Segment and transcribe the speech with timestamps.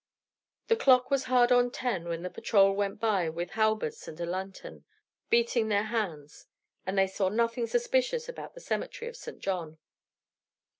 [0.65, 4.25] The clock was hard on ten when the patrol went by with halberds and a
[4.25, 4.83] lantern,
[5.29, 6.47] beating their hands;
[6.87, 9.37] and they saw nothing suspicious about the cemetery of St.
[9.37, 9.77] John.